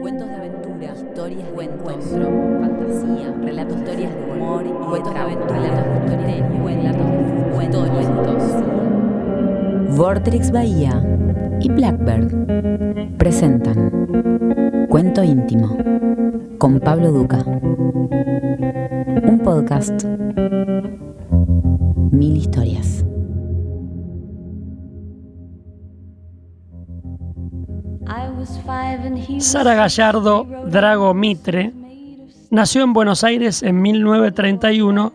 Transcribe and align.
Cuentos 0.00 0.28
de 0.28 0.34
aventura, 0.34 0.94
historias 0.94 1.44
de 1.54 1.64
encuentro, 1.64 2.00
fantasía, 2.60 3.34
relatos, 3.42 3.76
historias 3.76 4.14
de 4.14 4.32
humor 4.32 4.64
y 4.66 4.70
cuentos 4.88 5.12
de 5.12 5.20
aventura, 5.20 5.60
relatos 6.06 6.30
de 6.30 6.36
relatos 6.64 7.06
de 7.06 7.12
fútbol, 7.28 7.90
cuentos. 7.92 8.42
Vortrix 9.94 10.50
Bahía 10.50 11.02
y 11.60 11.68
Blackbird 11.68 13.16
presentan 13.18 14.86
Cuento 14.88 15.22
íntimo 15.22 15.76
con 16.56 16.80
Pablo 16.80 17.12
Duca. 17.12 17.44
Un 17.44 19.40
podcast. 19.44 20.02
Mil 22.10 22.38
historias. 22.38 23.07
Sara 29.38 29.74
Gallardo 29.74 30.46
Drago 30.66 31.14
Mitre 31.14 31.72
nació 32.50 32.82
en 32.82 32.92
Buenos 32.92 33.24
Aires 33.24 33.62
en 33.62 33.80
1931 33.80 35.12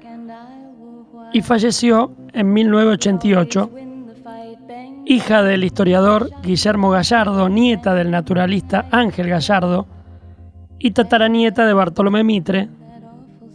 y 1.34 1.41
falleció 1.41 2.12
en 2.34 2.54
1988. 2.54 3.70
Hija 5.05 5.44
del 5.44 5.64
historiador 5.64 6.30
Guillermo 6.41 6.90
Gallardo, 6.90 7.50
nieta 7.50 7.94
del 7.94 8.12
naturalista 8.12 8.88
Ángel 8.91 9.28
Gallardo 9.28 9.88
y 10.80 10.92
tataranieta 10.92 11.66
de 11.66 11.73
Bartolomé 11.73 12.23
Mitre, 12.23 12.70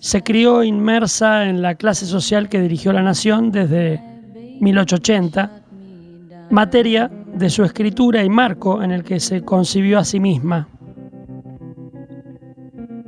se 0.01 0.23
crió 0.23 0.63
inmersa 0.63 1.49
en 1.49 1.63
la 1.63 1.75
clase 1.75 2.07
social 2.07 2.49
que 2.49 2.61
dirigió 2.61 2.93
la 2.93 3.03
nación 3.03 3.51
desde 3.51 4.01
1880, 4.61 5.51
materia 6.51 7.11
de 7.39 7.51
su 7.51 7.65
escritura 7.65 8.25
y 8.25 8.29
marco 8.29 8.83
en 8.83 8.91
el 8.91 9.05
que 9.05 9.21
se 9.21 9.43
concibió 9.43 9.99
a 9.99 10.05
sí 10.05 10.21
misma. 10.21 10.69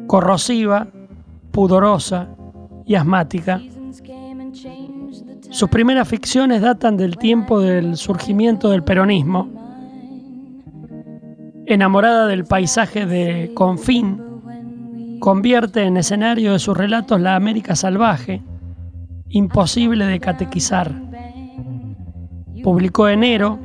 Corrosiva, 0.06 0.88
pudorosa 1.50 2.28
y 2.86 2.94
asmática. 2.94 3.60
Sus 5.50 5.68
primeras 5.68 6.08
ficciones 6.08 6.62
datan 6.62 6.96
del 6.96 7.16
tiempo 7.16 7.60
del 7.60 7.96
surgimiento 7.96 8.70
del 8.70 8.84
peronismo. 8.84 9.48
Enamorada 11.66 12.26
del 12.26 12.44
paisaje 12.44 13.06
de 13.06 13.52
Confín, 13.54 14.20
convierte 15.20 15.82
en 15.82 15.96
escenario 15.96 16.52
de 16.52 16.58
sus 16.58 16.76
relatos 16.76 17.20
la 17.20 17.36
América 17.36 17.76
salvaje, 17.76 18.42
imposible 19.28 20.06
de 20.06 20.18
catequizar. 20.20 20.94
Publicó 22.62 23.08
Enero, 23.08 23.58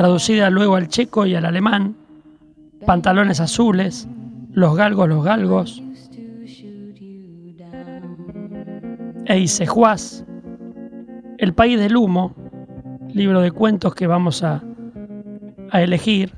traducida 0.00 0.48
luego 0.48 0.76
al 0.76 0.88
checo 0.88 1.26
y 1.26 1.34
al 1.34 1.44
alemán, 1.44 1.94
Pantalones 2.86 3.38
azules, 3.38 4.08
Los 4.50 4.74
galgos, 4.74 5.06
los 5.06 5.22
galgos, 5.22 5.82
Eisejuás, 9.26 10.24
El 11.36 11.52
país 11.52 11.78
del 11.78 11.98
humo, 11.98 12.34
libro 13.12 13.42
de 13.42 13.50
cuentos 13.50 13.94
que 13.94 14.06
vamos 14.06 14.42
a, 14.42 14.62
a 15.70 15.82
elegir, 15.82 16.32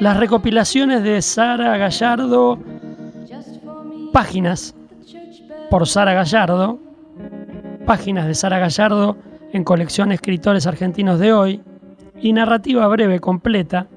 las 0.00 0.16
recopilaciones 0.16 1.04
de 1.04 1.22
Sara 1.22 1.76
Gallardo, 1.76 2.58
páginas 4.12 4.74
por 5.70 5.86
Sara 5.86 6.12
Gallardo, 6.12 6.80
páginas 7.86 8.26
de 8.26 8.34
Sara 8.34 8.58
Gallardo 8.58 9.27
en 9.52 9.64
colección 9.64 10.12
Escritores 10.12 10.66
Argentinos 10.66 11.18
de 11.18 11.32
Hoy 11.32 11.62
y 12.20 12.32
narrativa 12.32 12.86
breve 12.88 13.20
completa. 13.20 13.88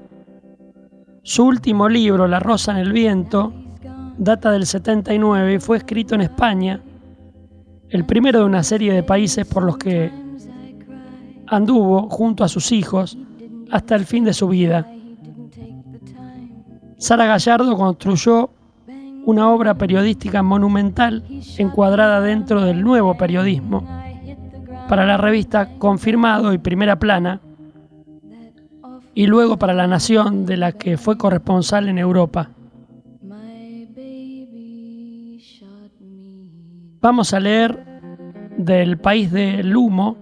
Su 1.22 1.44
último 1.44 1.88
libro, 1.88 2.26
La 2.26 2.40
Rosa 2.40 2.72
en 2.72 2.78
el 2.78 2.92
Viento, 2.92 3.52
data 4.16 4.50
del 4.50 4.66
79 4.66 5.54
y 5.54 5.58
fue 5.58 5.76
escrito 5.76 6.14
en 6.14 6.22
España, 6.22 6.82
el 7.90 8.06
primero 8.06 8.40
de 8.40 8.44
una 8.46 8.62
serie 8.62 8.92
de 8.92 9.02
países 9.02 9.46
por 9.46 9.62
los 9.62 9.76
que 9.76 10.10
anduvo 11.46 12.08
junto 12.08 12.44
a 12.44 12.48
sus 12.48 12.72
hijos 12.72 13.18
hasta 13.70 13.94
el 13.94 14.06
fin 14.06 14.24
de 14.24 14.32
su 14.32 14.48
vida. 14.48 14.90
Sara 16.96 17.26
Gallardo 17.26 17.76
construyó 17.76 18.50
una 19.26 19.50
obra 19.50 19.74
periodística 19.74 20.42
monumental 20.42 21.24
encuadrada 21.58 22.20
dentro 22.20 22.62
del 22.62 22.82
nuevo 22.82 23.16
periodismo 23.16 24.01
para 24.92 25.06
la 25.06 25.16
revista 25.16 25.78
Confirmado 25.78 26.52
y 26.52 26.58
Primera 26.58 26.98
Plana, 26.98 27.40
y 29.14 29.26
luego 29.26 29.58
para 29.58 29.72
La 29.72 29.86
Nación, 29.86 30.44
de 30.44 30.58
la 30.58 30.72
que 30.72 30.98
fue 30.98 31.16
corresponsal 31.16 31.88
en 31.88 31.96
Europa. 31.96 32.50
Vamos 37.00 37.32
a 37.32 37.40
leer 37.40 38.02
del 38.58 38.98
país 38.98 39.32
del 39.32 39.74
humo 39.74 40.18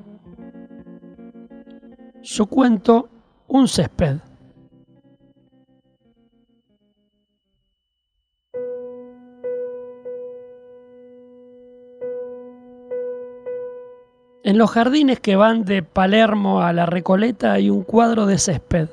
su 2.22 2.46
cuento 2.46 3.08
Un 3.48 3.66
césped. 3.66 4.18
En 14.42 14.56
los 14.56 14.70
jardines 14.70 15.20
que 15.20 15.36
van 15.36 15.66
de 15.66 15.82
Palermo 15.82 16.62
a 16.62 16.72
la 16.72 16.86
Recoleta 16.86 17.52
hay 17.52 17.68
un 17.68 17.82
cuadro 17.82 18.24
de 18.24 18.38
césped. 18.38 18.88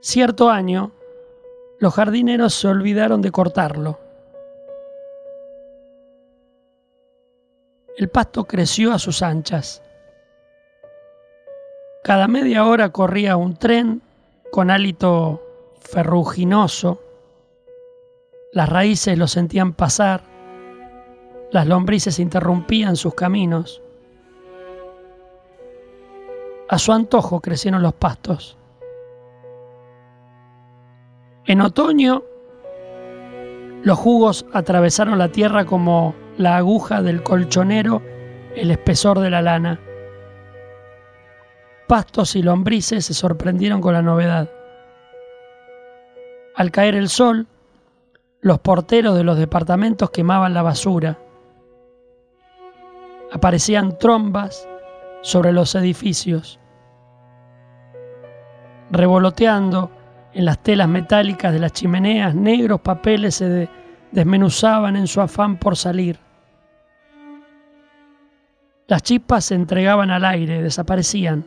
Cierto 0.00 0.50
año, 0.50 0.92
los 1.80 1.94
jardineros 1.94 2.54
se 2.54 2.68
olvidaron 2.68 3.20
de 3.20 3.32
cortarlo. 3.32 3.98
El 7.96 8.08
pasto 8.08 8.44
creció 8.44 8.92
a 8.92 9.00
sus 9.00 9.22
anchas. 9.22 9.82
Cada 12.04 12.28
media 12.28 12.66
hora 12.66 12.90
corría 12.90 13.36
un 13.36 13.56
tren 13.56 14.00
con 14.52 14.70
hálito 14.70 15.42
ferruginoso. 15.80 17.02
Las 18.52 18.68
raíces 18.68 19.18
lo 19.18 19.26
sentían 19.26 19.72
pasar 19.72 20.31
las 21.52 21.66
lombrices 21.66 22.18
interrumpían 22.18 22.96
sus 22.96 23.14
caminos. 23.14 23.82
A 26.68 26.78
su 26.78 26.92
antojo 26.92 27.40
crecieron 27.40 27.82
los 27.82 27.92
pastos. 27.92 28.56
En 31.44 31.60
otoño, 31.60 32.22
los 33.82 33.98
jugos 33.98 34.46
atravesaron 34.54 35.18
la 35.18 35.28
tierra 35.28 35.66
como 35.66 36.14
la 36.38 36.56
aguja 36.56 37.02
del 37.02 37.22
colchonero 37.22 38.00
el 38.56 38.70
espesor 38.70 39.20
de 39.20 39.28
la 39.28 39.42
lana. 39.42 39.78
Pastos 41.86 42.34
y 42.34 42.42
lombrices 42.42 43.04
se 43.04 43.12
sorprendieron 43.12 43.82
con 43.82 43.92
la 43.92 44.00
novedad. 44.00 44.48
Al 46.54 46.70
caer 46.70 46.94
el 46.94 47.10
sol, 47.10 47.46
los 48.40 48.58
porteros 48.60 49.16
de 49.16 49.24
los 49.24 49.36
departamentos 49.36 50.10
quemaban 50.10 50.54
la 50.54 50.62
basura 50.62 51.18
aparecían 53.32 53.98
trombas 53.98 54.68
sobre 55.22 55.52
los 55.52 55.74
edificios. 55.74 56.60
Revoloteando 58.90 59.90
en 60.34 60.44
las 60.44 60.62
telas 60.62 60.88
metálicas 60.88 61.52
de 61.52 61.58
las 61.58 61.72
chimeneas, 61.72 62.34
negros 62.34 62.80
papeles 62.80 63.36
se 63.36 63.68
desmenuzaban 64.10 64.96
en 64.96 65.06
su 65.06 65.20
afán 65.20 65.56
por 65.58 65.76
salir. 65.76 66.18
Las 68.86 69.02
chispas 69.02 69.46
se 69.46 69.54
entregaban 69.54 70.10
al 70.10 70.24
aire, 70.26 70.62
desaparecían. 70.62 71.46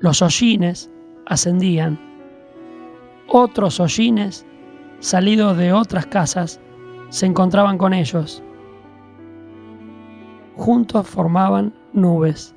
Los 0.00 0.22
hollines 0.22 0.88
ascendían. 1.26 1.98
Otros 3.26 3.80
hollines, 3.80 4.46
salidos 5.00 5.56
de 5.56 5.72
otras 5.72 6.06
casas, 6.06 6.60
se 7.08 7.26
encontraban 7.26 7.78
con 7.78 7.92
ellos 7.92 8.42
juntos 10.58 11.06
formaban 11.06 11.72
nubes. 11.92 12.54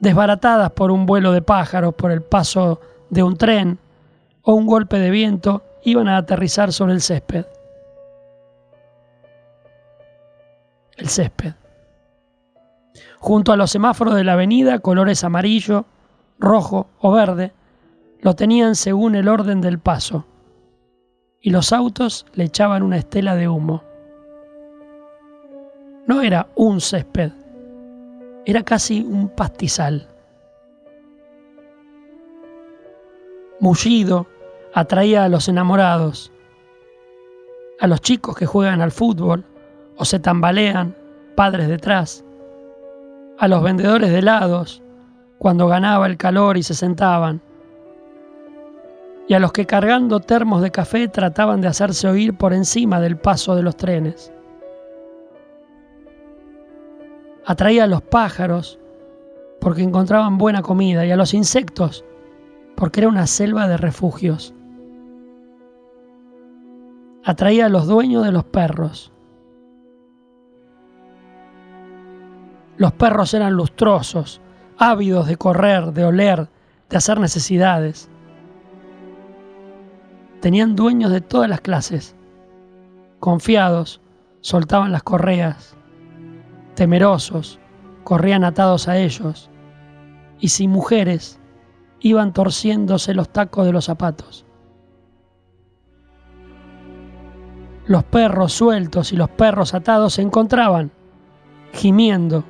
Desbaratadas 0.00 0.70
por 0.72 0.90
un 0.90 1.06
vuelo 1.06 1.32
de 1.32 1.42
pájaros, 1.42 1.94
por 1.94 2.12
el 2.12 2.22
paso 2.22 2.80
de 3.10 3.22
un 3.22 3.36
tren 3.36 3.78
o 4.42 4.54
un 4.54 4.66
golpe 4.66 4.98
de 4.98 5.10
viento, 5.10 5.64
iban 5.82 6.08
a 6.08 6.18
aterrizar 6.18 6.72
sobre 6.72 6.92
el 6.92 7.00
césped. 7.00 7.46
El 10.96 11.08
césped. 11.08 11.54
Junto 13.18 13.52
a 13.52 13.56
los 13.56 13.70
semáforos 13.70 14.14
de 14.14 14.24
la 14.24 14.34
avenida, 14.34 14.80
colores 14.80 15.24
amarillo, 15.24 15.86
rojo 16.38 16.88
o 17.00 17.12
verde, 17.12 17.52
lo 18.20 18.34
tenían 18.34 18.74
según 18.74 19.14
el 19.14 19.28
orden 19.28 19.60
del 19.60 19.78
paso, 19.78 20.26
y 21.40 21.50
los 21.50 21.72
autos 21.72 22.26
le 22.34 22.44
echaban 22.44 22.82
una 22.82 22.98
estela 22.98 23.36
de 23.36 23.48
humo. 23.48 23.82
No 26.04 26.20
era 26.20 26.48
un 26.56 26.80
césped, 26.80 27.30
era 28.44 28.64
casi 28.64 29.02
un 29.02 29.28
pastizal. 29.28 30.08
Mullido 33.60 34.26
atraía 34.74 35.24
a 35.24 35.28
los 35.28 35.48
enamorados, 35.48 36.32
a 37.78 37.86
los 37.86 38.00
chicos 38.00 38.34
que 38.36 38.46
juegan 38.46 38.80
al 38.80 38.90
fútbol 38.90 39.44
o 39.96 40.04
se 40.04 40.18
tambalean, 40.18 40.96
padres 41.36 41.68
detrás, 41.68 42.24
a 43.38 43.46
los 43.46 43.62
vendedores 43.62 44.10
de 44.10 44.18
helados 44.18 44.82
cuando 45.38 45.68
ganaba 45.68 46.06
el 46.06 46.16
calor 46.16 46.56
y 46.56 46.64
se 46.64 46.74
sentaban, 46.74 47.40
y 49.28 49.34
a 49.34 49.38
los 49.38 49.52
que 49.52 49.66
cargando 49.66 50.18
termos 50.18 50.62
de 50.62 50.72
café 50.72 51.06
trataban 51.06 51.60
de 51.60 51.68
hacerse 51.68 52.08
oír 52.08 52.34
por 52.34 52.52
encima 52.52 53.00
del 53.00 53.16
paso 53.16 53.54
de 53.54 53.62
los 53.62 53.76
trenes. 53.76 54.32
Atraía 57.44 57.84
a 57.84 57.88
los 57.88 58.02
pájaros 58.02 58.78
porque 59.60 59.82
encontraban 59.82 60.38
buena 60.38 60.62
comida 60.62 61.04
y 61.06 61.10
a 61.10 61.16
los 61.16 61.34
insectos 61.34 62.04
porque 62.76 63.00
era 63.00 63.08
una 63.08 63.26
selva 63.26 63.68
de 63.68 63.76
refugios. 63.76 64.54
Atraía 67.24 67.66
a 67.66 67.68
los 67.68 67.86
dueños 67.86 68.24
de 68.24 68.32
los 68.32 68.44
perros. 68.44 69.12
Los 72.76 72.92
perros 72.92 73.32
eran 73.34 73.54
lustrosos, 73.54 74.40
ávidos 74.78 75.26
de 75.28 75.36
correr, 75.36 75.92
de 75.92 76.04
oler, 76.04 76.48
de 76.90 76.96
hacer 76.96 77.20
necesidades. 77.20 78.08
Tenían 80.40 80.74
dueños 80.74 81.12
de 81.12 81.20
todas 81.20 81.48
las 81.48 81.60
clases. 81.60 82.16
Confiados, 83.20 84.00
soltaban 84.40 84.90
las 84.90 85.04
correas. 85.04 85.76
Temerosos, 86.74 87.58
corrían 88.04 88.44
atados 88.44 88.88
a 88.88 88.98
ellos. 88.98 89.50
Y 90.38 90.48
sin 90.48 90.70
mujeres, 90.70 91.38
iban 92.00 92.32
torciéndose 92.32 93.14
los 93.14 93.28
tacos 93.28 93.64
de 93.66 93.72
los 93.72 93.84
zapatos. 93.84 94.44
Los 97.86 98.04
perros 98.04 98.52
sueltos 98.52 99.12
y 99.12 99.16
los 99.16 99.28
perros 99.28 99.74
atados 99.74 100.14
se 100.14 100.22
encontraban, 100.22 100.90
gimiendo. 101.72 102.44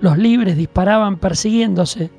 Los 0.00 0.16
libres 0.16 0.56
disparaban 0.56 1.18
persiguiéndose, 1.18 2.10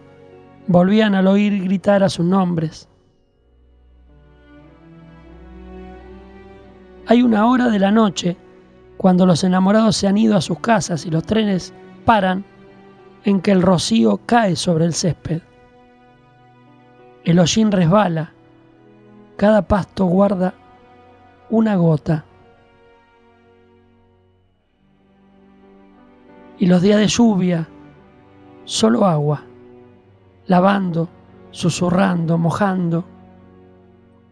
volvían 0.67 1.15
al 1.15 1.27
oír 1.27 1.63
gritar 1.63 2.03
a 2.03 2.09
sus 2.09 2.25
nombres. 2.25 2.87
Hay 7.07 7.23
una 7.23 7.47
hora 7.47 7.69
de 7.69 7.79
la 7.79 7.89
noche 7.89 8.37
cuando 8.99 9.25
los 9.25 9.45
enamorados 9.45 9.95
se 9.95 10.09
han 10.09 10.17
ido 10.17 10.35
a 10.35 10.41
sus 10.41 10.59
casas 10.59 11.05
y 11.05 11.09
los 11.09 11.23
trenes 11.23 11.73
paran 12.03 12.43
en 13.23 13.39
que 13.39 13.51
el 13.51 13.61
rocío 13.61 14.19
cae 14.25 14.57
sobre 14.57 14.83
el 14.83 14.93
césped. 14.93 15.41
El 17.23 17.39
hollín 17.39 17.71
resbala, 17.71 18.33
cada 19.37 19.61
pasto 19.61 20.03
guarda 20.03 20.53
una 21.49 21.77
gota. 21.77 22.25
Y 26.57 26.65
los 26.65 26.81
días 26.81 26.99
de 26.99 27.07
lluvia, 27.07 27.69
solo 28.65 29.05
agua, 29.05 29.45
lavando, 30.45 31.07
susurrando, 31.51 32.37
mojando, 32.37 33.05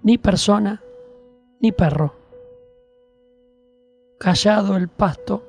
ni 0.03 0.17
persona 0.17 0.81
ni 1.61 1.71
perro. 1.71 2.26
Callado 4.27 4.75
el 4.75 4.89
pasto, 4.89 5.41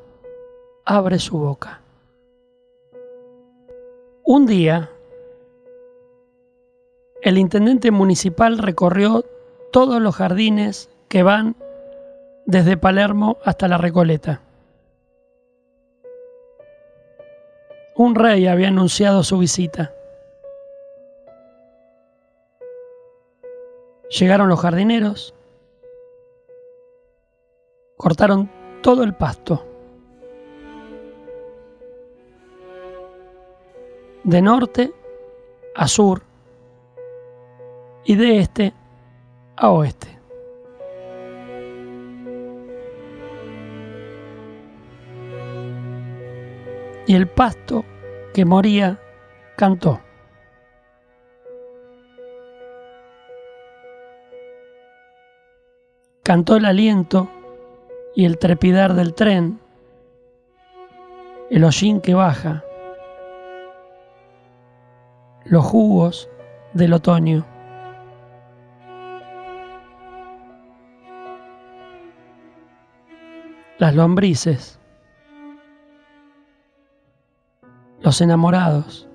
abre 0.84 1.18
su 1.18 1.36
boca. 1.36 1.80
Un 4.22 4.46
día, 4.46 4.88
el 7.20 7.38
intendente 7.38 7.90
municipal 7.90 8.56
recorrió 8.56 9.24
todos 9.72 10.00
los 10.00 10.14
jardines 10.14 10.90
que 11.08 11.24
van 11.24 11.56
desde 12.46 12.76
Palermo 12.76 13.38
hasta 13.44 13.66
la 13.66 13.78
Recoleta. 13.78 14.42
Un 17.96 18.14
rey 18.14 18.46
había 18.46 18.68
anunciado 18.68 19.24
su 19.24 19.38
visita. 19.38 19.92
Llegaron 24.08 24.48
los 24.48 24.60
jardineros, 24.60 25.34
cortaron 27.96 28.56
todo 28.82 29.02
el 29.02 29.14
pasto. 29.14 29.68
de 34.28 34.42
norte 34.42 34.92
a 35.74 35.88
sur 35.88 36.20
y 38.04 38.14
de 38.14 38.40
este 38.40 38.74
a 39.56 39.70
oeste. 39.70 40.18
Y 47.06 47.14
el 47.14 47.26
pasto 47.26 47.86
que 48.34 48.44
moría 48.44 49.00
cantó. 49.56 49.98
Cantó 56.22 56.56
el 56.56 56.66
aliento 56.66 57.30
y 58.18 58.24
el 58.24 58.36
trepidar 58.36 58.94
del 58.94 59.14
tren, 59.14 59.60
el 61.50 61.62
hollín 61.62 62.00
que 62.00 62.14
baja, 62.14 62.64
los 65.44 65.64
jugos 65.64 66.28
del 66.74 66.94
otoño. 66.94 67.46
Las 73.78 73.94
lombrices, 73.94 74.80
los 78.00 78.20
enamorados, 78.20 79.08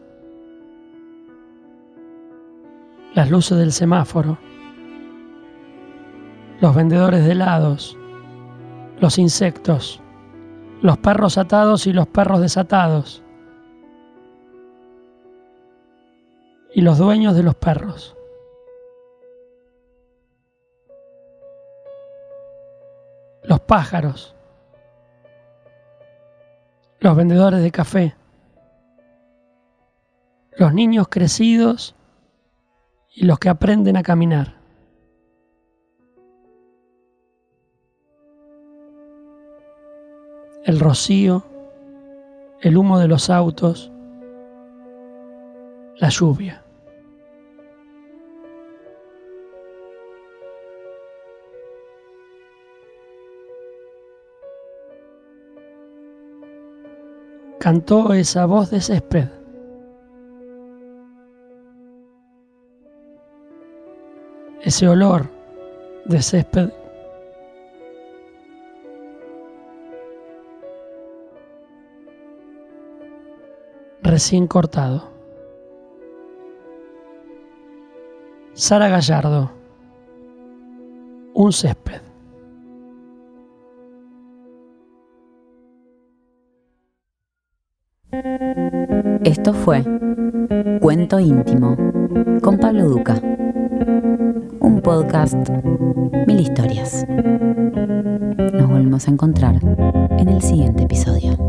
las 3.16 3.30
luces 3.30 3.58
del 3.58 3.74
semáforo, 3.74 4.38
los 6.62 6.74
vendedores 6.74 7.26
de 7.26 7.34
helados, 7.34 7.98
los 9.04 9.18
insectos, 9.18 10.00
los 10.82 10.98
perros 10.98 11.38
atados 11.38 11.88
y 11.88 11.92
los 11.92 12.08
perros 12.08 12.40
desatados, 12.40 13.22
y 16.74 16.80
los 16.80 17.00
dueños 17.00 17.36
de 17.36 17.44
los 17.44 17.54
perros. 17.54 18.16
Los 23.44 23.60
pájaros, 23.60 24.38
los 27.02 27.18
vendedores 27.18 27.62
de 27.62 27.72
café, 27.72 28.16
los 30.58 30.74
niños 30.74 31.10
crecidos 31.10 31.94
y 33.14 33.26
los 33.26 33.38
que 33.38 33.50
aprenden 33.50 33.98
a 33.98 34.02
caminar. 34.02 34.63
El 40.66 40.80
rocío, 40.80 41.44
el 42.62 42.78
humo 42.78 43.00
de 43.00 43.08
los 43.08 43.30
autos, 43.30 43.92
la 45.98 46.10
lluvia. 46.10 46.64
cantó 57.64 58.12
esa 58.12 58.46
voz 58.46 58.72
de 58.72 58.82
césped. 58.82 59.30
Ese 64.64 64.86
olor 64.90 65.30
de 66.04 66.22
césped. 66.22 66.83
Recién 74.14 74.46
cortado. 74.46 75.10
Sara 78.54 78.88
Gallardo. 78.88 79.50
Un 81.34 81.52
césped. 81.52 82.00
Esto 89.24 89.52
fue 89.52 89.84
Cuento 90.80 91.20
Íntimo 91.20 91.76
con 92.44 92.60
Pablo 92.60 92.90
Duca. 92.90 93.20
Un 94.60 94.80
podcast, 94.84 95.50
mil 96.28 96.40
historias. 96.40 97.04
Nos 97.10 98.70
volvemos 98.70 99.08
a 99.08 99.12
encontrar 99.12 99.56
en 100.20 100.30
el 100.30 100.44
siguiente 100.44 100.84
episodio. 100.84 101.43